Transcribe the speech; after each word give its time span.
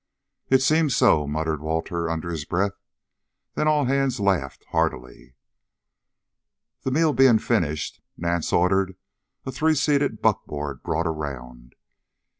"It 0.49 0.63
seems 0.63 0.95
so," 0.95 1.27
muttered 1.27 1.61
Walter 1.61 2.09
under 2.09 2.31
his 2.31 2.43
breath; 2.43 2.71
then 3.53 3.67
all 3.67 3.85
hands 3.85 4.19
laughed 4.19 4.65
heartily. 4.71 5.35
The 6.81 6.89
meal 6.89 7.13
being 7.13 7.37
finished, 7.37 8.01
Nance 8.17 8.51
ordered 8.51 8.95
a 9.45 9.51
three 9.51 9.75
seated 9.75 10.19
buckboard 10.19 10.81
brought 10.81 11.05
around. 11.05 11.75